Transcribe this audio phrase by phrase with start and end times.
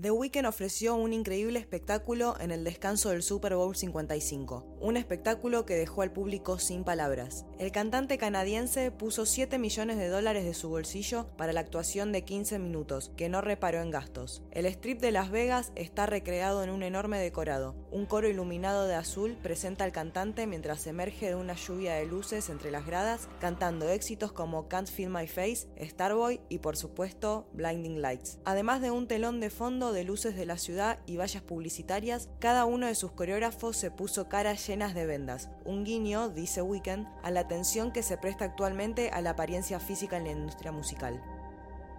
[0.00, 5.66] The Weeknd ofreció un increíble espectáculo en el descanso del Super Bowl 55, un espectáculo
[5.66, 7.44] que dejó al público sin palabras.
[7.58, 12.24] El cantante canadiense puso 7 millones de dólares de su bolsillo para la actuación de
[12.24, 14.42] 15 minutos, que no reparó en gastos.
[14.52, 17.74] El strip de Las Vegas está recreado en un enorme decorado.
[17.90, 22.48] Un coro iluminado de azul presenta al cantante mientras emerge de una lluvia de luces
[22.48, 28.00] entre las gradas, cantando éxitos como Can't Feel My Face, Starboy y por supuesto Blinding
[28.00, 28.38] Lights.
[28.46, 32.64] Además de un telón de fondo de luces de la ciudad y vallas publicitarias, cada
[32.64, 37.30] uno de sus coreógrafos se puso caras llenas de vendas, un guiño, dice Weekend, a
[37.30, 41.22] la atención que se presta actualmente a la apariencia física en la industria musical.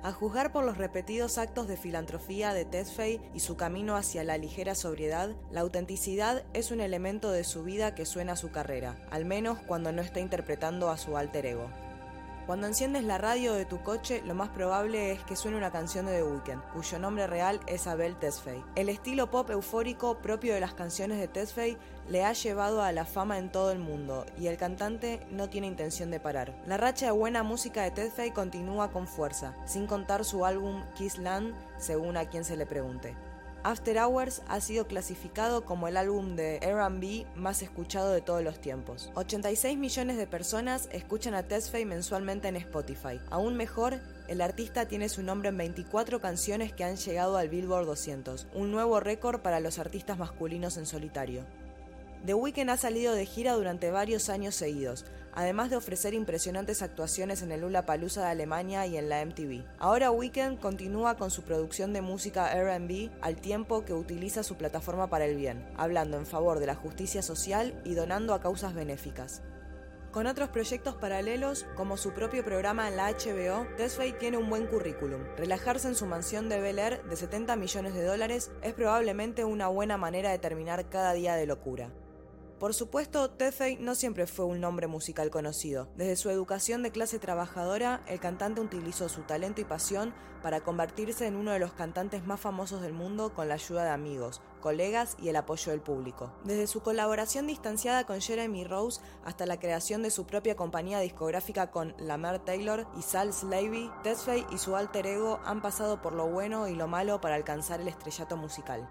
[0.04, 4.40] A juzgar por los repetidos actos de filantropía de Tesfaye y su camino hacia la
[4.40, 8.98] ligera sobriedad, la autenticidad es un elemento de su vida que suena a su carrera,
[9.12, 11.70] al menos cuando no está interpretando a su alter ego.
[12.52, 16.06] Cuando enciendes la radio de tu coche, lo más probable es que suene una canción
[16.06, 18.62] de The Weeknd, cuyo nombre real es Abel Tesfaye.
[18.76, 21.78] El estilo pop eufórico propio de las canciones de Tesfaye
[22.10, 25.68] le ha llevado a la fama en todo el mundo y el cantante no tiene
[25.68, 26.54] intención de parar.
[26.68, 31.20] La racha de buena música de Tesfaye continúa con fuerza, sin contar su álbum Kiss
[31.20, 33.16] Land, según a quien se le pregunte.
[33.64, 38.60] After Hours ha sido clasificado como el álbum de RB más escuchado de todos los
[38.60, 39.12] tiempos.
[39.14, 43.22] 86 millones de personas escuchan a Tesfaye mensualmente en Spotify.
[43.30, 47.86] Aún mejor, el artista tiene su nombre en 24 canciones que han llegado al Billboard
[47.86, 51.46] 200, un nuevo récord para los artistas masculinos en solitario.
[52.26, 57.42] The Weeknd ha salido de gira durante varios años seguidos, además de ofrecer impresionantes actuaciones
[57.42, 59.64] en el Lula Palusa de Alemania y en la MTV.
[59.80, 65.10] Ahora Weeknd continúa con su producción de música RB al tiempo que utiliza su plataforma
[65.10, 69.42] para el bien, hablando en favor de la justicia social y donando a causas benéficas.
[70.12, 74.68] Con otros proyectos paralelos, como su propio programa en la HBO, Tesfaye tiene un buen
[74.68, 75.22] currículum.
[75.38, 79.70] Relajarse en su mansión de Bel Air de 70 millones de dólares es probablemente una
[79.70, 81.92] buena manera de terminar cada día de locura.
[82.62, 85.88] Por supuesto, Tefey no siempre fue un nombre musical conocido.
[85.96, 90.14] Desde su educación de clase trabajadora, el cantante utilizó su talento y pasión
[90.44, 93.90] para convertirse en uno de los cantantes más famosos del mundo con la ayuda de
[93.90, 96.36] amigos, colegas y el apoyo del público.
[96.44, 101.72] Desde su colaboración distanciada con Jeremy Rose hasta la creación de su propia compañía discográfica
[101.72, 106.28] con Lamar Taylor y Sal Slavy, Tesfaye y su alter ego han pasado por lo
[106.28, 108.88] bueno y lo malo para alcanzar el estrellato musical.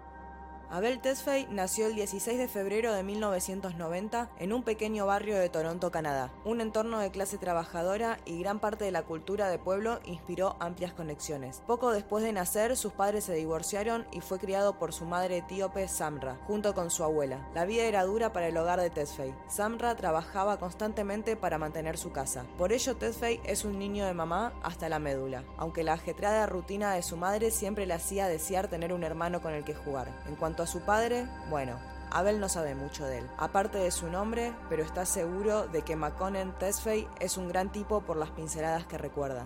[0.71, 5.91] Abel Tesfaye nació el 16 de febrero de 1990 en un pequeño barrio de Toronto,
[5.91, 6.31] Canadá.
[6.45, 10.93] Un entorno de clase trabajadora y gran parte de la cultura de pueblo inspiró amplias
[10.93, 11.61] conexiones.
[11.67, 15.89] Poco después de nacer, sus padres se divorciaron y fue criado por su madre etíope
[15.89, 17.45] Samra, junto con su abuela.
[17.53, 19.35] La vida era dura para el hogar de Tesfaye.
[19.49, 22.45] Samra trabajaba constantemente para mantener su casa.
[22.57, 26.93] Por ello, Tesfaye es un niño de mamá hasta la médula, aunque la ajetreada rutina
[26.93, 30.07] de su madre siempre le hacía desear tener un hermano con el que jugar.
[30.29, 31.79] En cuanto a su padre, bueno,
[32.11, 35.95] Abel no sabe mucho de él, aparte de su nombre, pero está seguro de que
[35.95, 39.45] Maconen Tesfaye es un gran tipo por las pinceladas que recuerda.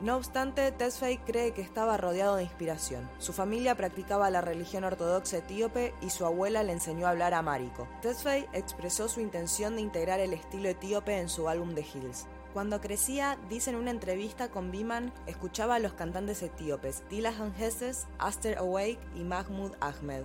[0.00, 3.10] No obstante, Tesfaye cree que estaba rodeado de inspiración.
[3.18, 7.88] Su familia practicaba la religión ortodoxa etíope y su abuela le enseñó a hablar amárico.
[8.00, 12.28] Tesfaye expresó su intención de integrar el estilo etíope en su álbum de Hills.
[12.52, 18.06] Cuando crecía, dice en una entrevista con Biman, escuchaba a los cantantes etíopes Dilahan Hesses,
[18.18, 20.22] Aster Awake y Mahmoud Ahmed.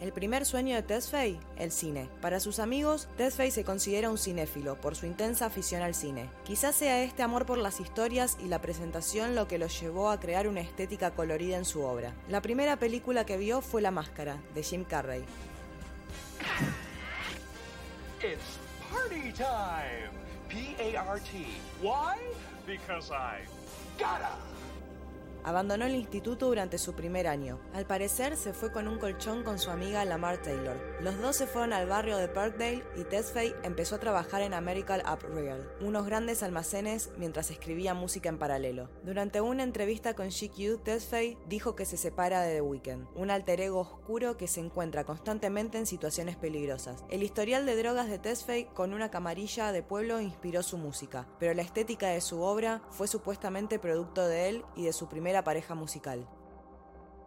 [0.00, 2.08] El primer sueño de Tesfaye, el cine.
[2.20, 6.28] Para sus amigos, Tesfaye se considera un cinéfilo por su intensa afición al cine.
[6.44, 10.18] Quizás sea este amor por las historias y la presentación lo que lo llevó a
[10.18, 12.12] crear una estética colorida en su obra.
[12.28, 15.24] La primera película que vio fue La Máscara, de Jim Carrey.
[18.20, 18.58] It's
[18.90, 20.33] party time!
[20.48, 21.46] P A R T.
[21.80, 22.18] Why?
[22.66, 23.40] Because I
[23.98, 24.28] gotta.
[25.44, 27.60] Abandonó el instituto durante su primer año.
[27.74, 30.76] Al parecer se fue con un colchón con su amiga Lamar Taylor.
[31.00, 35.02] Los dos se fueron al barrio de Parkdale y Tesfaye empezó a trabajar en American
[35.04, 38.88] Apparel, unos grandes almacenes mientras escribía música en paralelo.
[39.02, 43.60] Durante una entrevista con GQ, Tesfaye dijo que se separa de The Weeknd, un alter
[43.60, 47.04] ego oscuro que se encuentra constantemente en situaciones peligrosas.
[47.10, 51.52] El historial de drogas de Tesfaye con una camarilla de pueblo inspiró su música, pero
[51.52, 55.74] la estética de su obra fue supuestamente producto de él y de su primer pareja
[55.74, 56.26] musical.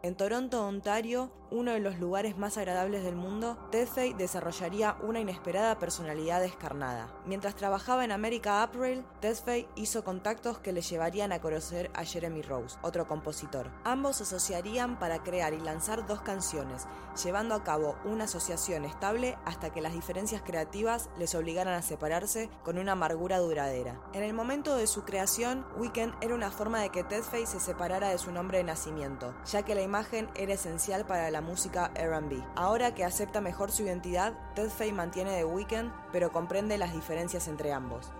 [0.03, 5.79] En Toronto, Ontario, uno de los lugares más agradables del mundo, Tesfaye desarrollaría una inesperada
[5.79, 7.09] personalidad descarnada.
[7.25, 12.43] Mientras trabajaba en America Apparel, Tesfaye hizo contactos que le llevarían a conocer a Jeremy
[12.43, 13.71] Rose, otro compositor.
[13.85, 16.85] Ambos se asociarían para crear y lanzar dos canciones,
[17.23, 22.49] llevando a cabo una asociación estable hasta que las diferencias creativas les obligaran a separarse
[22.63, 23.99] con una amargura duradera.
[24.13, 28.09] En el momento de su creación, Weekend era una forma de que Tesfaye se separara
[28.09, 32.43] de su nombre de nacimiento, ya que la imagen era esencial para la música RB.
[32.55, 37.47] Ahora que acepta mejor su identidad, Ted Faye mantiene The Weeknd, pero comprende las diferencias
[37.47, 38.11] entre ambos.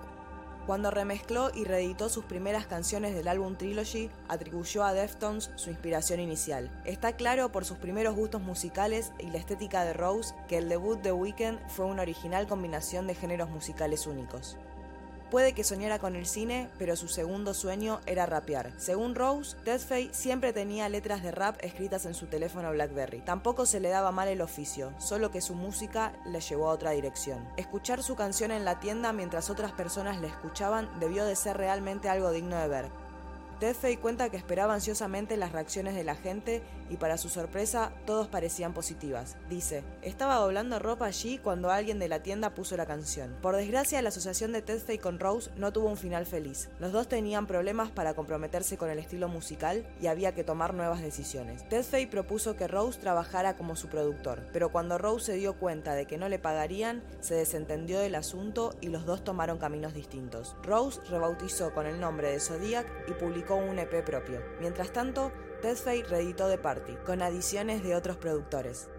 [0.65, 6.19] Cuando remezcló y reeditó sus primeras canciones del álbum Trilogy, atribuyó a Deftones su inspiración
[6.19, 6.69] inicial.
[6.83, 11.01] Está claro por sus primeros gustos musicales y la estética de Rose que el debut
[11.01, 14.57] de Weeknd fue una original combinación de géneros musicales únicos.
[15.29, 18.71] Puede que soñara con el cine, pero su segundo sueño era rapear.
[18.77, 23.19] Según Rose, Deathface siempre tenía letras de rap escritas en su teléfono BlackBerry.
[23.19, 26.91] Tampoco se le daba mal el oficio, solo que su música le llevó a otra
[26.91, 27.45] dirección.
[27.57, 32.07] Escuchar su canción en la tienda mientras otras personas la escuchaban debió de ser realmente
[32.07, 32.85] algo digno de ver.
[33.59, 38.27] Deathface cuenta que esperaba ansiosamente las reacciones de la gente y para su sorpresa todos
[38.27, 39.37] parecían positivas.
[39.49, 43.35] Dice, estaba doblando ropa allí cuando alguien de la tienda puso la canción.
[43.41, 46.69] Por desgracia la asociación de Deathface con Rose no tuvo un final feliz.
[46.79, 51.01] Los dos tenían problemas para comprometerse con el estilo musical y había que tomar nuevas
[51.01, 51.67] decisiones.
[51.69, 56.05] Deathface propuso que Rose trabajara como su productor, pero cuando Rose se dio cuenta de
[56.05, 60.55] que no le pagarían, se desentendió del asunto y los dos tomaron caminos distintos.
[60.63, 64.41] Rose rebautizó con el nombre de Zodiac y publicó un EP propio.
[64.59, 65.31] Mientras tanto,
[65.61, 68.89] Deathface reeditó The Party, con adiciones de otros productores.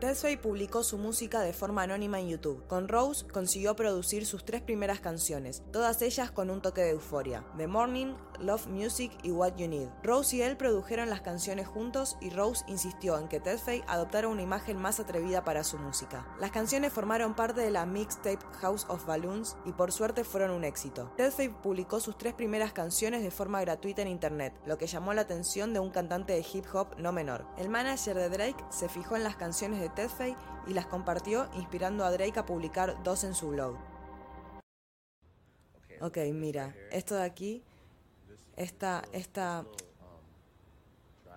[0.00, 2.66] Deathface publicó su música de forma anónima en YouTube.
[2.66, 7.44] Con Rose consiguió producir sus tres primeras canciones, todas ellas con un toque de euforia:
[7.58, 9.88] The Morning, Love Music y What You Need.
[10.02, 14.42] Rose y él produjeron las canciones juntos y Rose insistió en que Deathface adoptara una
[14.42, 16.26] imagen más atrevida para su música.
[16.38, 20.64] Las canciones formaron parte de la mixtape House of Balloons y por suerte fueron un
[20.64, 21.12] éxito.
[21.16, 25.22] Deathface publicó sus tres primeras canciones de forma gratuita en internet, lo que llamó la
[25.22, 27.46] atención de un cantante de hip hop no menor.
[27.56, 30.36] El manager de Drake se fijó en las canciones de de
[30.66, 33.76] y las compartió inspirando a Drake a publicar dos en su blog.
[36.00, 37.64] Ok, mira, esto de aquí,
[38.56, 39.64] esta, esta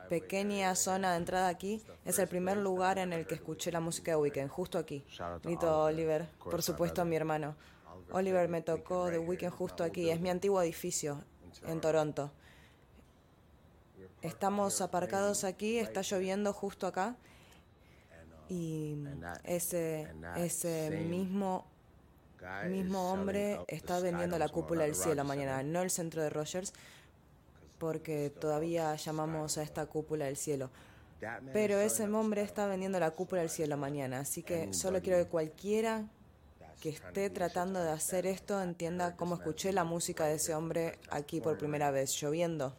[0.10, 4.12] pequeña zona de entrada aquí es el primer lugar en el que escuché la música
[4.12, 5.06] de Weekend, justo aquí.
[5.44, 7.56] Grito Oliver, por supuesto mi hermano.
[8.12, 11.24] Oliver me tocó The Weekend justo aquí, es mi antiguo edificio
[11.68, 12.32] en Toronto.
[14.22, 17.16] Estamos aparcados aquí, está lloviendo justo acá
[18.50, 18.98] y
[19.44, 20.08] ese,
[20.38, 21.66] ese mismo,
[22.68, 26.74] mismo hombre está vendiendo la cúpula del cielo mañana, no el centro de Rogers,
[27.80, 30.70] porque todavía llamamos a esta cúpula del cielo.
[31.52, 35.30] Pero ese hombre está vendiendo la cúpula del cielo mañana, así que solo quiero que
[35.30, 36.06] cualquiera
[36.80, 41.42] que esté tratando de hacer esto entienda cómo escuché la música de ese hombre aquí
[41.42, 42.74] por primera vez, lloviendo.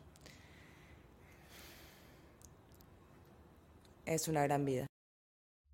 [4.06, 4.86] Es una gran vida.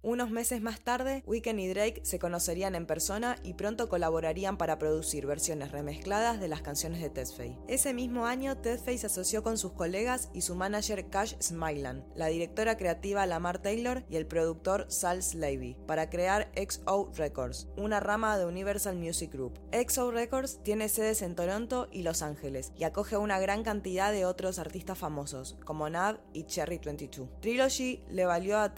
[0.02, 4.78] Unos meses más tarde, Weekend y Drake se conocerían en persona y pronto colaborarían para
[4.78, 7.58] producir versiones remezcladas de las canciones de Tesfaye.
[7.66, 12.28] Ese mismo año, Tesfaye se asoció con sus colegas y su manager Cash Smilan, la
[12.28, 18.38] directora creativa Lamar Taylor y el productor Sal Slavy, para crear XO Records, una rama
[18.38, 19.58] de Universal Music Group.
[19.72, 24.24] XO Records tiene sedes en Toronto y Los Ángeles y acoge una gran cantidad de
[24.24, 27.28] otros artistas famosos, como Nav y Cherry 22.
[27.40, 28.72] Trilogy le valió a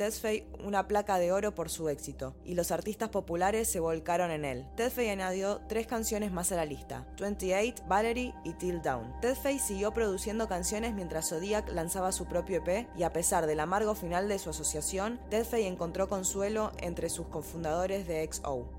[0.65, 4.67] una placa de oro por su éxito, y los artistas populares se volcaron en él.
[4.77, 9.21] Ted añadió tres canciones más a la lista, 28, Valerie y Till Down.
[9.21, 13.95] Ted siguió produciendo canciones mientras Zodiac lanzaba su propio EP, y a pesar del amargo
[13.95, 18.78] final de su asociación, Ted encontró consuelo entre sus cofundadores de XO.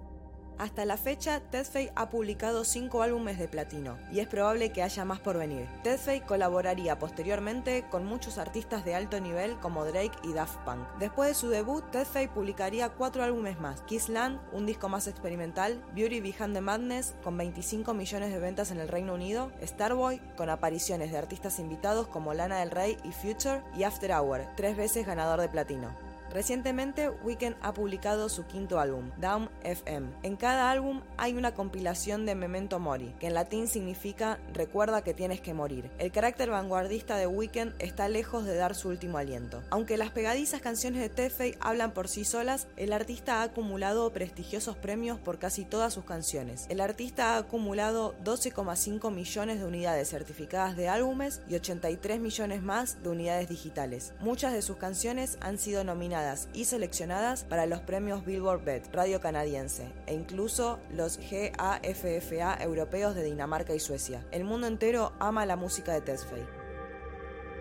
[0.59, 5.05] Hasta la fecha, Ted ha publicado cinco álbumes de platino, y es probable que haya
[5.05, 5.69] más por venir.
[5.83, 10.85] Ted colaboraría posteriormente con muchos artistas de alto nivel como Drake y Daft Punk.
[10.99, 15.81] Después de su debut, Ted publicaría cuatro álbumes más: Kiss Land, un disco más experimental,
[15.95, 20.49] Beauty Behind the Madness, con 25 millones de ventas en el Reino Unido, Starboy, con
[20.49, 25.07] apariciones de artistas invitados como Lana del Rey y Future, y After Hour, tres veces
[25.07, 26.08] ganador de platino.
[26.31, 30.09] Recientemente, Weekend ha publicado su quinto álbum, Down FM.
[30.21, 35.15] En cada álbum hay una compilación de Memento Mori, que en latín significa recuerda que
[35.15, 35.89] tienes que morir.
[35.97, 39.63] El carácter vanguardista de Weekend está lejos de dar su último aliento.
[39.71, 44.77] Aunque las pegadizas canciones de Tefei hablan por sí solas, el artista ha acumulado prestigiosos
[44.77, 46.67] premios por casi todas sus canciones.
[46.69, 53.01] El artista ha acumulado 12,5 millones de unidades certificadas de álbumes y 83 millones más
[53.01, 54.13] de unidades digitales.
[54.19, 56.18] Muchas de sus canciones han sido nominadas
[56.53, 63.23] y seleccionadas para los premios Billboard BET, radio canadiense, e incluso los GAFFA europeos de
[63.23, 64.25] Dinamarca y Suecia.
[64.31, 66.58] El mundo entero ama la música de Tesfaye.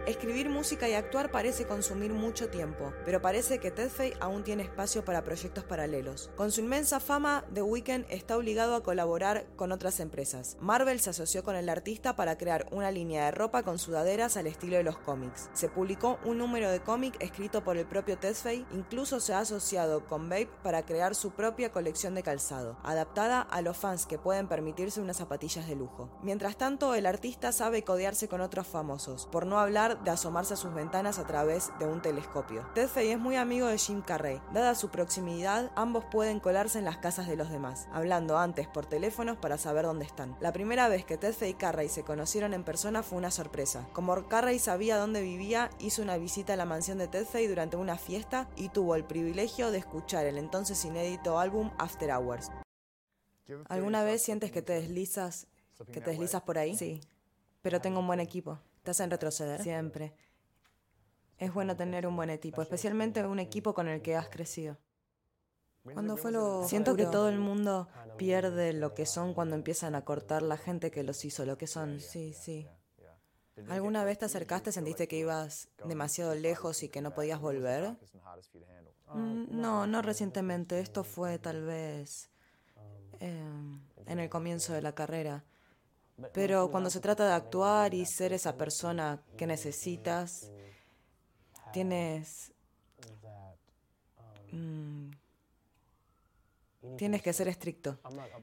[0.08, 5.04] Escribir música y actuar parece consumir mucho tiempo, pero parece que Ted aún tiene espacio
[5.04, 6.30] para proyectos paralelos.
[6.34, 10.56] Con su inmensa fama, The Weeknd está obligado a colaborar con otras empresas.
[10.62, 14.46] Marvel se asoció con el artista para crear una línea de ropa con sudaderas al
[14.46, 15.50] estilo de los cómics.
[15.52, 18.34] Se publicó un número de cómic escrito por el propio Ted
[18.72, 23.60] incluso se ha asociado con Babe para crear su propia colección de calzado, adaptada a
[23.60, 26.08] los fans que pueden permitirse unas zapatillas de lujo.
[26.22, 30.56] Mientras tanto, el artista sabe codearse con otros famosos, por no hablar de asomarse a
[30.56, 32.66] sus ventanas a través de un telescopio.
[32.74, 34.40] Ted es muy amigo de Jim Carrey.
[34.52, 38.86] Dada su proximidad, ambos pueden colarse en las casas de los demás, hablando antes por
[38.86, 40.36] teléfonos para saber dónde están.
[40.40, 43.88] La primera vez que Ted y Carrey se conocieron en persona fue una sorpresa.
[43.92, 47.96] Como Carrey sabía dónde vivía, hizo una visita a la mansión de Ted durante una
[47.96, 52.50] fiesta y tuvo el privilegio de escuchar el entonces inédito álbum After Hours.
[53.68, 55.46] ¿Alguna vez sientes que te deslizas,
[55.92, 56.76] que te deslizas por ahí?
[56.76, 57.00] Sí,
[57.62, 58.58] pero tengo un buen equipo.
[58.88, 59.62] ¿Te hacen retroceder?
[59.62, 60.14] Siempre.
[61.36, 64.78] Es bueno tener un buen equipo, especialmente un equipo con el que has crecido.
[65.82, 70.06] Cuando fue lo Siento que todo el mundo pierde lo que son cuando empiezan a
[70.06, 72.00] cortar la gente que los hizo lo que son.
[72.00, 72.66] Sí, sí.
[73.68, 77.94] ¿Alguna vez te acercaste, sentiste que ibas demasiado lejos y que no podías volver?
[79.12, 80.80] Mm, no, no recientemente.
[80.80, 82.30] Esto fue tal vez
[83.20, 85.44] em, en el comienzo de la carrera.
[86.32, 90.50] Pero cuando se trata de actuar y ser esa persona que necesitas,
[91.72, 92.52] tienes...
[94.50, 95.10] Mm,
[96.96, 97.98] tienes que ser estricto.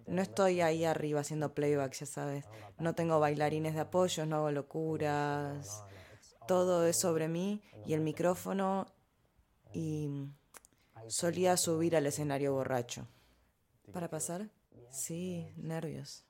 [0.08, 2.46] No estoy ahí arriba haciendo playback, ya sabes.
[2.79, 5.84] No tengo bailarines de apoyo, no hago locuras.
[6.48, 8.86] Todo es sobre mí y el micrófono
[9.74, 10.29] y
[11.08, 13.08] solía subir al escenario borracho.
[13.91, 14.50] ¿Para pasar?
[14.89, 16.25] Sí, nervios.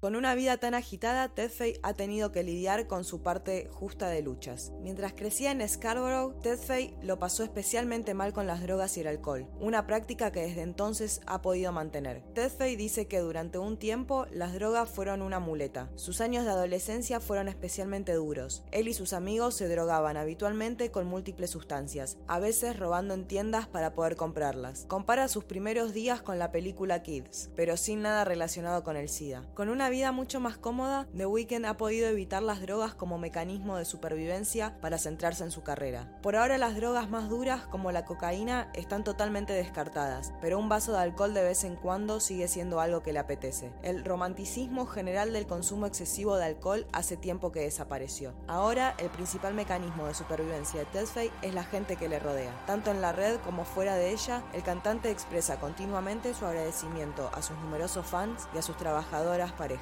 [0.00, 1.50] Con una vida tan agitada, Ted
[1.82, 4.70] ha tenido que lidiar con su parte justa de luchas.
[4.80, 6.60] Mientras crecía en Scarborough, Ted
[7.02, 11.20] lo pasó especialmente mal con las drogas y el alcohol, una práctica que desde entonces
[11.26, 12.22] ha podido mantener.
[12.32, 15.90] Ted dice que durante un tiempo las drogas fueron una muleta.
[15.96, 18.62] Sus años de adolescencia fueron especialmente duros.
[18.70, 23.66] Él y sus amigos se drogaban habitualmente con múltiples sustancias, a veces robando en tiendas
[23.66, 24.84] para poder comprarlas.
[24.86, 29.42] Compara sus primeros días con la película Kids, pero sin nada relacionado con el SIDA.
[29.54, 33.76] Con una vida mucho más cómoda, The Weeknd ha podido evitar las drogas como mecanismo
[33.76, 36.18] de supervivencia para centrarse en su carrera.
[36.22, 40.92] Por ahora las drogas más duras, como la cocaína, están totalmente descartadas, pero un vaso
[40.92, 43.72] de alcohol de vez en cuando sigue siendo algo que le apetece.
[43.82, 48.34] El romanticismo general del consumo excesivo de alcohol hace tiempo que desapareció.
[48.46, 52.52] Ahora, el principal mecanismo de supervivencia de Tesfaye es la gente que le rodea.
[52.66, 57.42] Tanto en la red como fuera de ella, el cantante expresa continuamente su agradecimiento a
[57.42, 59.77] sus numerosos fans y a sus trabajadoras parejas.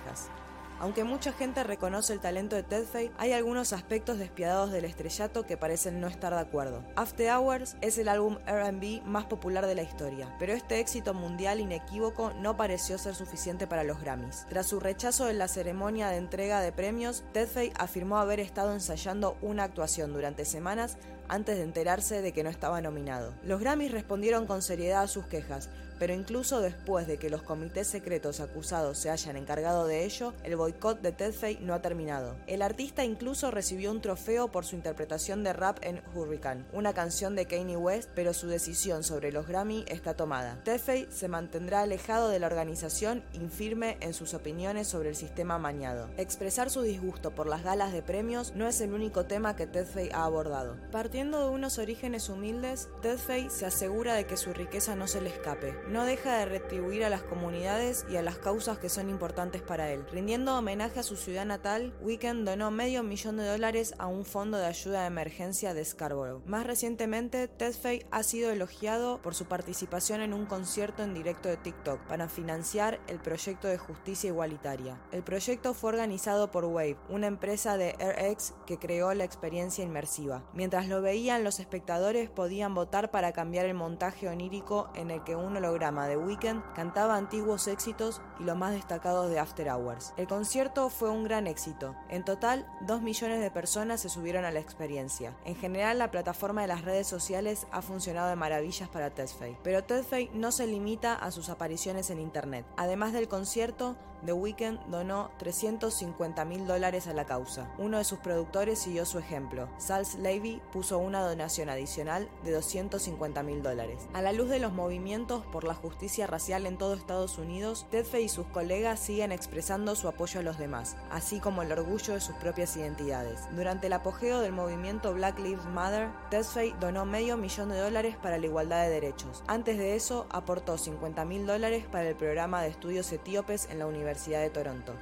[0.79, 2.85] Aunque mucha gente reconoce el talento de Ted
[3.17, 6.85] hay algunos aspectos despiadados del estrellato que parecen no estar de acuerdo.
[6.97, 11.61] After Hours es el álbum RB más popular de la historia, pero este éxito mundial
[11.61, 14.45] inequívoco no pareció ser suficiente para los Grammys.
[14.51, 17.49] Tras su rechazo en la ceremonia de entrega de premios, Ted
[17.79, 22.81] afirmó haber estado ensayando una actuación durante semanas antes de enterarse de que no estaba
[22.81, 23.33] nominado.
[23.45, 25.69] Los Grammys respondieron con seriedad a sus quejas,
[25.99, 30.57] pero incluso después de que los comités secretos acusados se hayan encargado de ello, el
[30.57, 32.37] boicot de Ted no ha terminado.
[32.47, 37.35] El artista incluso recibió un trofeo por su interpretación de rap en Hurricane, una canción
[37.35, 40.61] de Kanye West, pero su decisión sobre los Grammy está tomada.
[40.65, 46.09] Ted se mantendrá alejado de la organización, infirme en sus opiniones sobre el sistema mañado.
[46.17, 49.87] Expresar su disgusto por las galas de premios no es el único tema que Ted
[50.13, 50.77] ha abordado.
[51.17, 53.17] Partiendo de unos orígenes humildes, Ted
[53.49, 57.09] se asegura de que su riqueza no se le escape no deja de retribuir a
[57.09, 60.05] las comunidades y a las causas que son importantes para él.
[60.13, 64.59] Rindiendo homenaje a su ciudad natal, Weekend donó medio millón de dólares a un fondo
[64.59, 66.45] de ayuda de emergencia de Scarborough.
[66.45, 71.49] Más recientemente, Ted Fay ha sido elogiado por su participación en un concierto en directo
[71.49, 75.01] de TikTok para financiar el proyecto de justicia igualitaria.
[75.13, 80.45] El proyecto fue organizado por Wave, una empresa de RX que creó la experiencia inmersiva.
[80.53, 85.37] Mientras lo veían, los espectadores podían votar para cambiar el montaje onírico en el que
[85.37, 90.13] uno lo de Weekend cantaba antiguos éxitos y los más destacados de After Hours.
[90.17, 91.95] El concierto fue un gran éxito.
[92.09, 95.37] En total, 2 millones de personas se subieron a la experiencia.
[95.45, 99.59] En general, la plataforma de las redes sociales ha funcionado de maravillas para Tesfaye.
[99.63, 102.67] Pero Tesfaye no se limita a sus apariciones en Internet.
[102.77, 107.71] Además del concierto, The Weeknd donó 350 mil dólares a la causa.
[107.79, 109.69] Uno de sus productores siguió su ejemplo.
[109.79, 114.07] Sals Levy puso una donación adicional de 250 mil dólares.
[114.15, 118.21] A la luz de los movimientos por la justicia racial en todo Estados Unidos, Tedfe
[118.23, 122.21] y sus colegas siguen expresando su apoyo a los demás, así como el orgullo de
[122.21, 123.41] sus propias identidades.
[123.55, 128.39] Durante el apogeo del movimiento Black Lives Matter, Tesfaye donó medio millón de dólares para
[128.39, 129.45] la igualdad de derechos.
[129.47, 133.87] Antes de eso, aportó 50 mil dólares para el programa de estudios etíopes en la
[133.87, 134.95] Universidad de Toronto.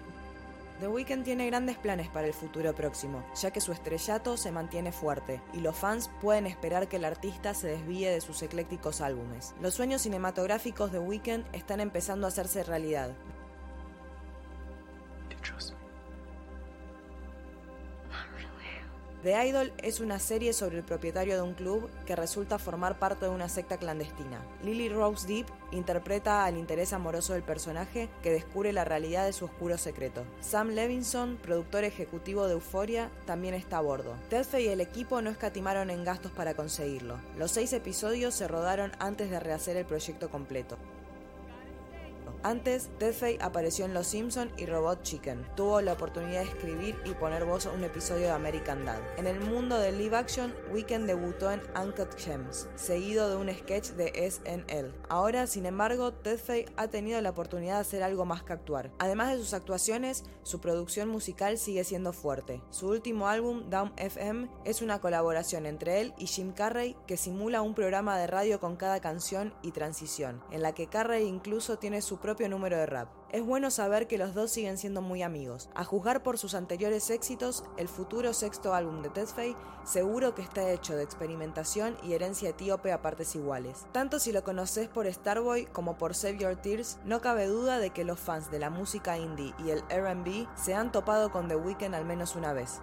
[0.80, 4.90] The Weeknd tiene grandes planes para el futuro próximo, ya que su estrellato se mantiene
[4.90, 9.54] fuerte y los fans pueden esperar que el artista se desvíe de sus eclécticos álbumes.
[9.60, 13.10] Los sueños cinematográficos de Weeknd están empezando a hacerse realidad.
[19.24, 23.24] The Idol es una serie sobre el propietario de un club que resulta formar parte
[23.24, 24.44] de una secta clandestina.
[24.62, 29.46] Lily Rose Deep interpreta al interés amoroso del personaje que descubre la realidad de su
[29.46, 30.26] oscuro secreto.
[30.42, 34.14] Sam Levinson, productor ejecutivo de Euphoria, también está a bordo.
[34.28, 37.16] Tedfe y el equipo no escatimaron en gastos para conseguirlo.
[37.38, 40.76] Los seis episodios se rodaron antes de rehacer el proyecto completo.
[42.44, 45.46] Antes, Deadfay apareció en Los Simpson y Robot Chicken.
[45.56, 49.00] Tuvo la oportunidad de escribir y poner voz a un episodio de American Dad.
[49.16, 53.92] En el mundo del live action, Weekend debutó en Uncut Gems, seguido de un sketch
[53.92, 54.92] de SNL.
[55.08, 58.90] Ahora, sin embargo, Deadfay ha tenido la oportunidad de hacer algo más que actuar.
[58.98, 62.60] Además de sus actuaciones, su producción musical sigue siendo fuerte.
[62.68, 67.62] Su último álbum, Down FM, es una colaboración entre él y Jim Carrey que simula
[67.62, 72.02] un programa de radio con cada canción y transición, en la que Carrey incluso tiene
[72.02, 73.08] su propio número de rap.
[73.30, 75.68] Es bueno saber que los dos siguen siendo muy amigos.
[75.74, 80.70] A juzgar por sus anteriores éxitos, el futuro sexto álbum de Tesfaye seguro que está
[80.70, 83.86] hecho de experimentación y herencia etíope a partes iguales.
[83.92, 87.90] Tanto si lo conoces por Starboy como por Save Your Tears, no cabe duda de
[87.90, 91.56] que los fans de la música indie y el RB se han topado con The
[91.56, 92.80] Weeknd al menos una vez.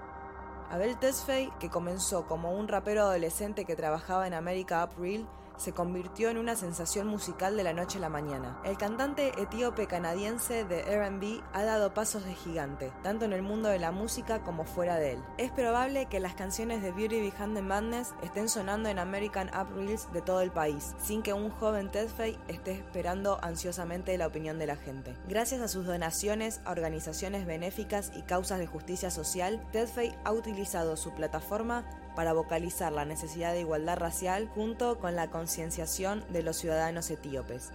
[0.71, 5.27] Abel Tesfaye, que comenzó como un rapero adolescente que trabajaba en America Up Real,
[5.57, 8.59] se convirtió en una sensación musical de la noche a la mañana.
[8.63, 13.69] El cantante etíope canadiense de RB ha dado pasos de gigante, tanto en el mundo
[13.69, 15.23] de la música como fuera de él.
[15.37, 19.75] Es probable que las canciones de Beauty Behind the Madness estén sonando en American Up
[19.75, 24.59] Reels de todo el país, sin que un joven Tedfay esté esperando ansiosamente la opinión
[24.59, 25.15] de la gente.
[25.27, 30.97] Gracias a sus donaciones a organizaciones benéficas y causas de justicia social, Tedfay ha utilizado
[30.97, 36.57] su plataforma para vocalizar la necesidad de igualdad racial junto con la concienciación de los
[36.57, 37.71] ciudadanos etíopes.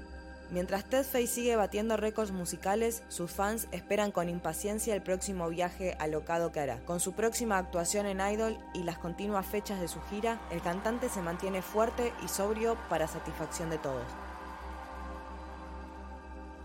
[0.51, 6.53] Mientras Ted sigue batiendo récords musicales, sus fans esperan con impaciencia el próximo viaje alocado
[6.53, 6.79] que hará.
[6.85, 11.09] Con su próxima actuación en Idol y las continuas fechas de su gira, el cantante
[11.09, 14.07] se mantiene fuerte y sobrio para satisfacción de todos.